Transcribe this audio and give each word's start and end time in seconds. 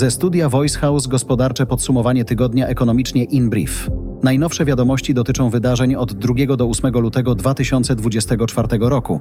Ze 0.00 0.10
studia 0.10 0.48
Voice 0.48 0.78
House 0.78 1.06
gospodarcze 1.06 1.66
podsumowanie 1.66 2.24
tygodnia 2.24 2.66
ekonomicznie 2.66 3.24
in 3.24 3.50
brief. 3.50 3.88
Najnowsze 4.22 4.64
wiadomości 4.64 5.14
dotyczą 5.14 5.50
wydarzeń 5.50 5.94
od 5.94 6.12
2 6.12 6.56
do 6.56 6.68
8 6.68 6.92
lutego 6.92 7.34
2024 7.34 8.68
roku. 8.80 9.20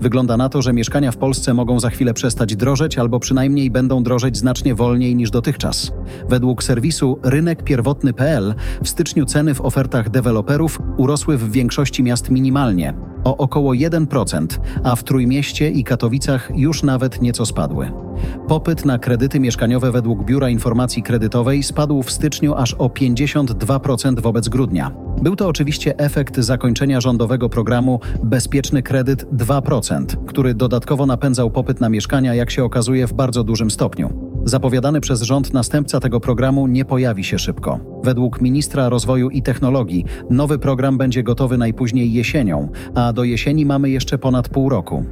Wygląda 0.00 0.36
na 0.36 0.48
to, 0.48 0.62
że 0.62 0.72
mieszkania 0.72 1.12
w 1.12 1.16
Polsce 1.16 1.54
mogą 1.54 1.80
za 1.80 1.90
chwilę 1.90 2.14
przestać 2.14 2.56
drożeć 2.56 2.98
albo 2.98 3.20
przynajmniej 3.20 3.70
będą 3.70 4.02
drożeć 4.02 4.36
znacznie 4.36 4.74
wolniej 4.74 5.16
niż 5.16 5.30
dotychczas. 5.30 5.92
Według 6.28 6.62
serwisu 6.62 7.18
rynekpierwotny.pl 7.22 8.54
w 8.82 8.88
styczniu 8.88 9.24
ceny 9.24 9.54
w 9.54 9.60
ofertach 9.60 10.10
deweloperów 10.10 10.78
urosły 10.96 11.38
w 11.38 11.52
większości 11.52 12.02
miast 12.02 12.30
minimalnie, 12.30 12.94
o 13.24 13.36
około 13.36 13.72
1%, 13.72 14.46
a 14.84 14.96
w 14.96 15.04
Trójmieście 15.04 15.70
i 15.70 15.84
Katowicach 15.84 16.50
już 16.54 16.82
nawet 16.82 17.22
nieco 17.22 17.46
spadły. 17.46 18.05
Popyt 18.48 18.84
na 18.84 18.98
kredyty 18.98 19.40
mieszkaniowe 19.40 19.92
według 19.92 20.24
Biura 20.24 20.48
Informacji 20.48 21.02
Kredytowej 21.02 21.62
spadł 21.62 22.02
w 22.02 22.10
styczniu 22.10 22.54
aż 22.54 22.74
o 22.74 22.86
52% 22.86 24.20
wobec 24.20 24.48
grudnia. 24.48 24.90
Był 25.22 25.36
to 25.36 25.48
oczywiście 25.48 25.98
efekt 25.98 26.36
zakończenia 26.38 27.00
rządowego 27.00 27.48
programu 27.48 28.00
Bezpieczny 28.24 28.82
Kredyt 28.82 29.24
2%, 29.24 30.04
który 30.26 30.54
dodatkowo 30.54 31.06
napędzał 31.06 31.50
popyt 31.50 31.80
na 31.80 31.88
mieszkania, 31.88 32.34
jak 32.34 32.50
się 32.50 32.64
okazuje, 32.64 33.06
w 33.06 33.12
bardzo 33.12 33.44
dużym 33.44 33.70
stopniu. 33.70 34.26
Zapowiadany 34.44 35.00
przez 35.00 35.22
rząd 35.22 35.54
następca 35.54 36.00
tego 36.00 36.20
programu 36.20 36.66
nie 36.66 36.84
pojawi 36.84 37.24
się 37.24 37.38
szybko. 37.38 37.80
Według 38.04 38.40
ministra 38.40 38.88
rozwoju 38.88 39.30
i 39.30 39.42
technologii 39.42 40.04
nowy 40.30 40.58
program 40.58 40.98
będzie 40.98 41.22
gotowy 41.22 41.58
najpóźniej 41.58 42.12
jesienią, 42.12 42.68
a 42.94 43.12
do 43.12 43.24
jesieni 43.24 43.66
mamy 43.66 43.90
jeszcze 43.90 44.18
ponad 44.18 44.48
pół 44.48 44.68
roku. 44.68 45.04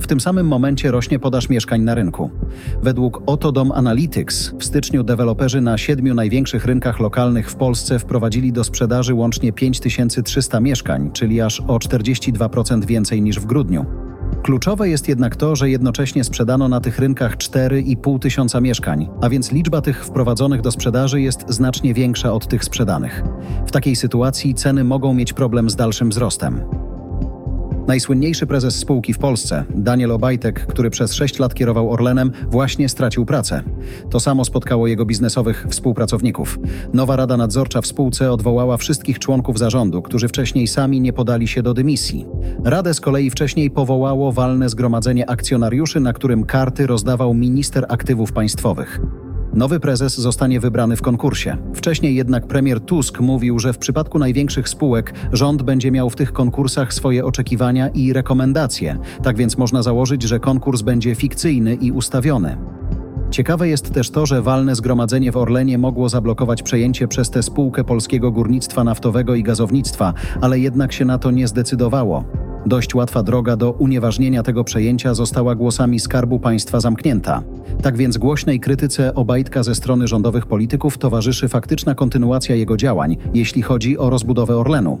W 0.00 0.06
tym 0.06 0.20
samym 0.20 0.46
momencie 0.46 0.90
rośnie 0.90 1.18
podaż 1.18 1.48
mieszkań 1.48 1.80
na 1.82 1.94
rynku. 1.94 2.30
Według 2.82 3.22
Otodom 3.26 3.72
Analytics 3.72 4.52
w 4.58 4.64
styczniu 4.64 5.02
deweloperzy 5.02 5.60
na 5.60 5.78
siedmiu 5.78 6.14
największych 6.14 6.64
rynkach 6.64 7.00
lokalnych 7.00 7.50
w 7.50 7.54
Polsce 7.54 7.98
wprowadzili 7.98 8.52
do 8.52 8.64
sprzedaży 8.64 9.14
łącznie 9.14 9.52
5300 9.52 10.60
mieszkań, 10.60 11.10
czyli 11.12 11.40
aż 11.40 11.60
o 11.60 11.78
42% 11.78 12.84
więcej 12.84 13.22
niż 13.22 13.40
w 13.40 13.46
grudniu. 13.46 13.86
Kluczowe 14.42 14.88
jest 14.88 15.08
jednak 15.08 15.36
to, 15.36 15.56
że 15.56 15.70
jednocześnie 15.70 16.24
sprzedano 16.24 16.68
na 16.68 16.80
tych 16.80 16.98
rynkach 16.98 17.36
4,5 17.36 18.18
tysiąca 18.18 18.60
mieszkań, 18.60 19.08
a 19.20 19.28
więc 19.28 19.52
liczba 19.52 19.80
tych 19.80 20.04
wprowadzonych 20.04 20.60
do 20.60 20.72
sprzedaży 20.72 21.20
jest 21.20 21.44
znacznie 21.48 21.94
większa 21.94 22.32
od 22.32 22.48
tych 22.48 22.64
sprzedanych. 22.64 23.22
W 23.66 23.70
takiej 23.70 23.96
sytuacji 23.96 24.54
ceny 24.54 24.84
mogą 24.84 25.14
mieć 25.14 25.32
problem 25.32 25.70
z 25.70 25.76
dalszym 25.76 26.10
wzrostem. 26.10 26.60
Najsłynniejszy 27.90 28.46
prezes 28.46 28.76
spółki 28.76 29.12
w 29.12 29.18
Polsce, 29.18 29.64
Daniel 29.74 30.12
Obajtek, 30.12 30.66
który 30.66 30.90
przez 30.90 31.12
6 31.14 31.38
lat 31.38 31.54
kierował 31.54 31.92
Orlenem, 31.92 32.30
właśnie 32.48 32.88
stracił 32.88 33.26
pracę. 33.26 33.62
To 34.10 34.20
samo 34.20 34.44
spotkało 34.44 34.86
jego 34.86 35.06
biznesowych 35.06 35.66
współpracowników. 35.70 36.58
Nowa 36.94 37.16
Rada 37.16 37.36
Nadzorcza 37.36 37.80
w 37.80 37.86
spółce 37.86 38.32
odwołała 38.32 38.76
wszystkich 38.76 39.18
członków 39.18 39.58
zarządu, 39.58 40.02
którzy 40.02 40.28
wcześniej 40.28 40.66
sami 40.66 41.00
nie 41.00 41.12
podali 41.12 41.48
się 41.48 41.62
do 41.62 41.74
dymisji. 41.74 42.26
Radę 42.64 42.94
z 42.94 43.00
kolei 43.00 43.30
wcześniej 43.30 43.70
powołało 43.70 44.32
walne 44.32 44.68
zgromadzenie 44.68 45.30
akcjonariuszy, 45.30 46.00
na 46.00 46.12
którym 46.12 46.44
karty 46.44 46.86
rozdawał 46.86 47.34
minister 47.34 47.86
aktywów 47.88 48.32
państwowych. 48.32 49.00
Nowy 49.54 49.80
prezes 49.80 50.18
zostanie 50.18 50.60
wybrany 50.60 50.96
w 50.96 51.02
konkursie. 51.02 51.56
Wcześniej 51.74 52.14
jednak 52.14 52.46
premier 52.46 52.80
Tusk 52.80 53.20
mówił, 53.20 53.58
że 53.58 53.72
w 53.72 53.78
przypadku 53.78 54.18
największych 54.18 54.68
spółek 54.68 55.14
rząd 55.32 55.62
będzie 55.62 55.90
miał 55.90 56.10
w 56.10 56.16
tych 56.16 56.32
konkursach 56.32 56.94
swoje 56.94 57.24
oczekiwania 57.24 57.88
i 57.88 58.12
rekomendacje. 58.12 58.98
Tak 59.22 59.36
więc 59.36 59.58
można 59.58 59.82
założyć, 59.82 60.22
że 60.22 60.40
konkurs 60.40 60.82
będzie 60.82 61.14
fikcyjny 61.14 61.74
i 61.74 61.92
ustawiony. 61.92 62.56
Ciekawe 63.30 63.68
jest 63.68 63.92
też 63.94 64.10
to, 64.10 64.26
że 64.26 64.42
walne 64.42 64.74
zgromadzenie 64.74 65.32
w 65.32 65.36
Orlenie 65.36 65.78
mogło 65.78 66.08
zablokować 66.08 66.62
przejęcie 66.62 67.08
przez 67.08 67.30
tę 67.30 67.42
spółkę 67.42 67.84
polskiego 67.84 68.30
górnictwa 68.30 68.84
naftowego 68.84 69.34
i 69.34 69.42
gazownictwa, 69.42 70.14
ale 70.40 70.58
jednak 70.58 70.92
się 70.92 71.04
na 71.04 71.18
to 71.18 71.30
nie 71.30 71.48
zdecydowało. 71.48 72.24
Dość 72.66 72.94
łatwa 72.94 73.22
droga 73.22 73.56
do 73.56 73.72
unieważnienia 73.72 74.42
tego 74.42 74.64
przejęcia 74.64 75.14
została 75.14 75.54
głosami 75.54 76.00
Skarbu 76.00 76.40
Państwa 76.40 76.80
zamknięta. 76.80 77.42
Tak 77.82 77.96
więc 77.96 78.18
głośnej 78.18 78.60
krytyce 78.60 79.14
Obajtka 79.14 79.62
ze 79.62 79.74
strony 79.74 80.08
rządowych 80.08 80.46
polityków 80.46 80.98
towarzyszy 80.98 81.48
faktyczna 81.48 81.94
kontynuacja 81.94 82.54
jego 82.54 82.76
działań, 82.76 83.16
jeśli 83.34 83.62
chodzi 83.62 83.98
o 83.98 84.10
rozbudowę 84.10 84.56
Orlenu. 84.56 84.98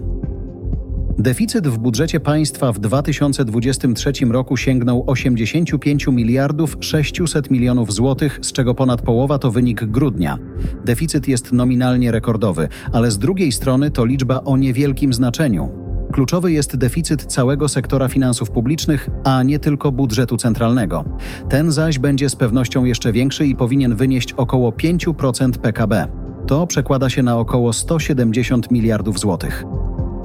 Deficyt 1.18 1.68
w 1.68 1.78
budżecie 1.78 2.20
państwa 2.20 2.72
w 2.72 2.78
2023 2.78 4.12
roku 4.30 4.56
sięgnął 4.56 5.04
85 5.06 6.06
miliardów 6.06 6.76
600 6.80 7.50
milionów 7.50 7.92
złotych, 7.92 8.38
z 8.42 8.52
czego 8.52 8.74
ponad 8.74 9.02
połowa 9.02 9.38
to 9.38 9.50
wynik 9.50 9.84
grudnia. 9.84 10.38
Deficyt 10.84 11.28
jest 11.28 11.52
nominalnie 11.52 12.10
rekordowy, 12.10 12.68
ale 12.92 13.10
z 13.10 13.18
drugiej 13.18 13.52
strony 13.52 13.90
to 13.90 14.04
liczba 14.04 14.40
o 14.44 14.56
niewielkim 14.56 15.12
znaczeniu. 15.12 15.89
Kluczowy 16.12 16.52
jest 16.52 16.76
deficyt 16.76 17.24
całego 17.24 17.68
sektora 17.68 18.08
finansów 18.08 18.50
publicznych, 18.50 19.08
a 19.24 19.42
nie 19.42 19.58
tylko 19.58 19.92
budżetu 19.92 20.36
centralnego. 20.36 21.04
Ten 21.48 21.72
zaś 21.72 21.98
będzie 21.98 22.28
z 22.28 22.36
pewnością 22.36 22.84
jeszcze 22.84 23.12
większy 23.12 23.46
i 23.46 23.56
powinien 23.56 23.96
wynieść 23.96 24.32
około 24.32 24.70
5% 24.70 25.50
PKB. 25.50 26.06
To 26.46 26.66
przekłada 26.66 27.10
się 27.10 27.22
na 27.22 27.38
około 27.38 27.72
170 27.72 28.70
miliardów 28.70 29.18
złotych. 29.18 29.64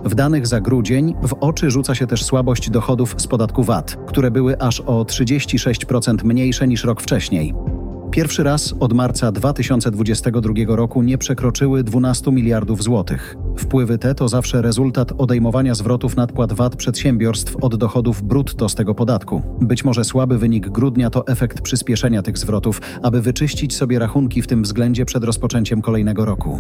W 0.06 0.16
danych 0.16 0.47
za 0.47 0.62
grudzień 0.62 1.16
w 1.23 1.34
oczy 1.34 1.72
rzuca 1.72 1.96
się 1.96 2.07
też 2.07 2.23
słabość 2.23 2.69
dochodów 2.69 3.16
z 3.17 3.28
podatku 3.28 3.63
VAT, 3.63 3.97
które 4.07 4.31
były 4.31 4.59
aż 4.59 4.79
o 4.81 5.03
36% 5.03 6.23
mniejsze 6.23 6.67
niż 6.67 6.84
rok 6.84 7.02
wcześniej. 7.02 7.53
Pierwszy 8.16 8.44
raz 8.44 8.76
od 8.80 8.94
marca 8.94 9.31
2022 9.31 10.53
roku 10.68 11.03
nie 11.03 11.18
przekroczyły 11.18 11.84
12 11.84 12.31
miliardów 12.31 12.84
złotych. 12.84 13.36
Wpływy 13.58 13.98
te 13.98 14.16
to 14.16 14.28
zawsze 14.28 14.62
rezultat 14.62 15.12
odejmowania 15.18 15.76
zwrotów 15.76 16.16
nadpłat 16.16 16.53
VAT 16.53 16.76
przedsiębiorstw 16.76 17.56
od 17.56 17.76
dochodów 17.76 18.24
brutto 18.24 18.70
z 18.70 18.76
tego 18.76 18.96
podatku. 18.96 19.42
Być 19.62 19.86
może 19.86 20.03
słaby 20.03 20.38
wynik 20.38 20.70
grudnia 20.70 21.09
to 21.09 21.28
efekt 21.28 21.62
przyspieszenia 21.62 22.22
tych 22.22 22.38
zwrotów, 22.38 22.81
aby 23.03 23.22
wyczyścić 23.22 23.76
sobie 23.76 24.00
rachunki 24.00 24.42
w 24.42 24.47
tym 24.47 24.64
względzie 24.64 25.06
przed 25.06 25.24
rozpoczęciem 25.24 25.82
kolejnego 25.82 26.26
roku. 26.26 26.59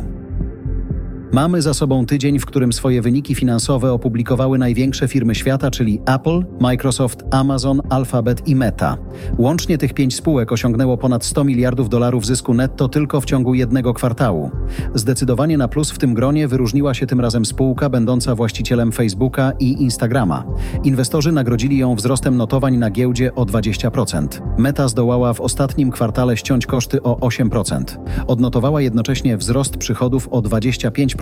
Mamy 1.31 1.61
za 1.61 1.73
sobą 1.73 2.05
tydzień, 2.05 2.39
w 2.39 2.45
którym 2.45 2.73
swoje 2.73 3.01
wyniki 3.01 3.35
finansowe 3.35 3.91
opublikowały 3.91 4.57
największe 4.57 5.07
firmy 5.07 5.35
świata, 5.35 5.71
czyli 5.71 6.01
Apple, 6.05 6.45
Microsoft, 6.59 7.23
Amazon, 7.31 7.81
Alphabet 7.89 8.47
i 8.47 8.55
Meta. 8.55 8.97
Łącznie 9.37 9.77
tych 9.77 9.93
pięć 9.93 10.15
spółek 10.15 10.51
osiągnęło 10.51 10.97
ponad 10.97 11.25
100 11.25 11.43
miliardów 11.43 11.89
dolarów 11.89 12.25
zysku 12.25 12.53
netto 12.53 12.89
tylko 12.89 13.21
w 13.21 13.25
ciągu 13.25 13.53
jednego 13.53 13.93
kwartału. 13.93 14.51
Zdecydowanie 14.95 15.57
na 15.57 15.67
plus 15.67 15.91
w 15.91 15.97
tym 15.97 16.13
gronie 16.13 16.47
wyróżniła 16.47 16.93
się 16.93 17.07
tym 17.07 17.21
razem 17.21 17.45
spółka 17.45 17.89
będąca 17.89 18.35
właścicielem 18.35 18.91
Facebooka 18.91 19.51
i 19.59 19.83
Instagrama. 19.83 20.43
Inwestorzy 20.83 21.31
nagrodzili 21.31 21.77
ją 21.77 21.95
wzrostem 21.95 22.37
notowań 22.37 22.77
na 22.77 22.89
giełdzie 22.89 23.35
o 23.35 23.45
20%. 23.45 24.27
Meta 24.57 24.87
zdołała 24.87 25.33
w 25.33 25.41
ostatnim 25.41 25.91
kwartale 25.91 26.37
ściąć 26.37 26.65
koszty 26.65 27.03
o 27.03 27.15
8%. 27.15 27.83
Odnotowała 28.27 28.81
jednocześnie 28.81 29.37
wzrost 29.37 29.77
przychodów 29.77 30.27
o 30.27 30.41
25% 30.41 31.14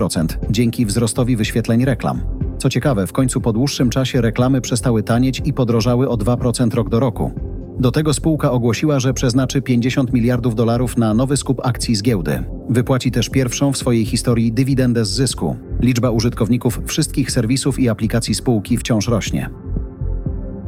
dzięki 0.49 0.85
wzrostowi 0.85 1.35
wyświetleń 1.35 1.85
reklam. 1.85 2.21
Co 2.57 2.69
ciekawe, 2.69 3.07
w 3.07 3.11
końcu 3.11 3.41
po 3.41 3.53
dłuższym 3.53 3.89
czasie 3.89 4.21
reklamy 4.21 4.61
przestały 4.61 5.03
tanieć 5.03 5.41
i 5.45 5.53
podrożały 5.53 6.09
o 6.09 6.17
2% 6.17 6.73
rok 6.73 6.89
do 6.89 6.99
roku. 6.99 7.31
Do 7.79 7.91
tego 7.91 8.13
spółka 8.13 8.51
ogłosiła, 8.51 8.99
że 8.99 9.13
przeznaczy 9.13 9.61
50 9.61 10.13
miliardów 10.13 10.55
dolarów 10.55 10.97
na 10.97 11.13
nowy 11.13 11.37
skup 11.37 11.61
akcji 11.63 11.95
z 11.95 12.03
giełdy. 12.03 12.43
Wypłaci 12.69 13.11
też 13.11 13.29
pierwszą 13.29 13.71
w 13.71 13.77
swojej 13.77 14.05
historii 14.05 14.51
dywidendę 14.51 15.05
z 15.05 15.09
zysku. 15.09 15.55
Liczba 15.81 16.09
użytkowników 16.09 16.79
wszystkich 16.85 17.31
serwisów 17.31 17.79
i 17.79 17.89
aplikacji 17.89 18.35
spółki 18.35 18.77
wciąż 18.77 19.07
rośnie. 19.07 19.49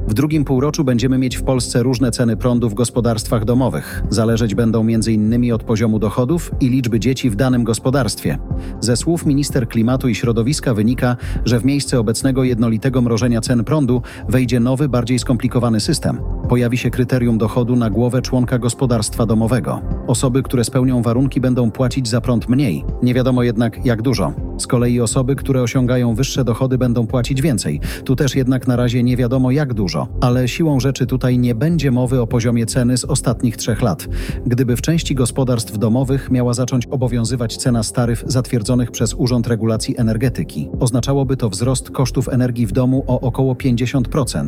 W 0.07 0.13
drugim 0.13 0.45
półroczu 0.45 0.83
będziemy 0.83 1.17
mieć 1.17 1.37
w 1.37 1.43
Polsce 1.43 1.83
różne 1.83 2.11
ceny 2.11 2.37
prądu 2.37 2.69
w 2.69 2.73
gospodarstwach 2.73 3.45
domowych. 3.45 4.03
Zależeć 4.09 4.55
będą 4.55 4.81
m.in. 4.81 5.53
od 5.53 5.63
poziomu 5.63 5.99
dochodów 5.99 6.51
i 6.61 6.69
liczby 6.69 6.99
dzieci 6.99 7.29
w 7.29 7.35
danym 7.35 7.63
gospodarstwie. 7.63 8.37
Ze 8.79 8.97
słów 8.97 9.25
minister 9.25 9.67
klimatu 9.67 10.07
i 10.07 10.15
środowiska 10.15 10.73
wynika, 10.73 11.17
że 11.45 11.59
w 11.59 11.65
miejsce 11.65 11.99
obecnego 11.99 12.43
jednolitego 12.43 13.01
mrożenia 13.01 13.41
cen 13.41 13.63
prądu 13.63 14.01
wejdzie 14.29 14.59
nowy, 14.59 14.89
bardziej 14.89 15.19
skomplikowany 15.19 15.79
system. 15.79 16.19
Pojawi 16.49 16.77
się 16.77 16.89
kryterium 16.89 17.37
dochodu 17.37 17.75
na 17.75 17.89
głowę 17.89 18.21
członka 18.21 18.59
gospodarstwa 18.59 19.25
domowego. 19.25 19.81
Osoby, 20.07 20.43
które 20.43 20.63
spełnią 20.63 21.01
warunki, 21.01 21.41
będą 21.41 21.71
płacić 21.71 22.07
za 22.07 22.21
prąd 22.21 22.49
mniej. 22.49 22.85
Nie 23.03 23.13
wiadomo 23.13 23.43
jednak 23.43 23.85
jak 23.85 24.01
dużo. 24.01 24.33
Z 24.57 24.67
kolei 24.67 25.01
osoby, 25.01 25.35
które 25.35 25.61
osiągają 25.61 26.15
wyższe 26.15 26.43
dochody, 26.43 26.77
będą 26.77 27.07
płacić 27.07 27.41
więcej. 27.41 27.79
Tu 28.03 28.15
też 28.15 28.35
jednak 28.35 28.67
na 28.67 28.75
razie 28.75 29.03
nie 29.03 29.17
wiadomo 29.17 29.51
jak 29.51 29.73
dużo, 29.73 30.07
ale 30.21 30.47
siłą 30.47 30.79
rzeczy 30.79 31.05
tutaj 31.05 31.39
nie 31.39 31.55
będzie 31.55 31.91
mowy 31.91 32.21
o 32.21 32.27
poziomie 32.27 32.65
ceny 32.65 32.97
z 32.97 33.05
ostatnich 33.05 33.57
trzech 33.57 33.81
lat. 33.81 34.07
Gdyby 34.45 34.75
w 34.75 34.81
części 34.81 35.15
gospodarstw 35.15 35.77
domowych 35.77 36.31
miała 36.31 36.53
zacząć 36.53 36.85
obowiązywać 36.85 37.57
cena 37.57 37.83
staryf 37.83 38.23
zatwierdzonych 38.27 38.91
przez 38.91 39.13
Urząd 39.13 39.47
Regulacji 39.47 39.97
Energetyki, 39.97 40.69
oznaczałoby 40.79 41.37
to 41.37 41.49
wzrost 41.49 41.91
kosztów 41.91 42.29
energii 42.29 42.65
w 42.67 42.71
domu 42.71 43.03
o 43.07 43.21
około 43.21 43.53
50%. 43.53 44.47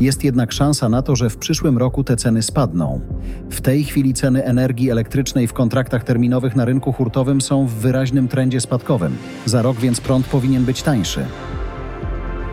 Jest 0.00 0.24
jednak 0.24 0.52
szansa 0.52 0.88
na 0.88 1.02
to, 1.02 1.16
że 1.16 1.30
w 1.30 1.36
przyszłym 1.36 1.78
roku 1.78 2.04
te 2.04 2.16
ceny 2.16 2.42
spadną. 2.42 3.00
W 3.50 3.60
tej 3.60 3.84
chwili 3.84 4.14
ceny 4.14 4.44
energii 4.88 4.92
elektrycznej 4.92 5.46
w 5.46 5.52
kontraktach 5.52 6.04
terminowych 6.04 6.56
na 6.56 6.64
rynku 6.64 6.92
hurtowym 6.92 7.40
są 7.40 7.66
w 7.66 7.72
wyraźnym 7.72 8.28
trendzie 8.28 8.60
spadkowym. 8.60 9.16
Za 9.46 9.62
rok 9.62 9.76
więc 9.76 10.00
prąd 10.00 10.26
powinien 10.26 10.64
być 10.64 10.82
tańszy. 10.82 11.26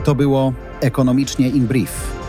To 0.04 0.16
było 0.16 0.54
ekonomicznie 0.82 1.50
in 1.50 1.68
brief. 1.68 2.25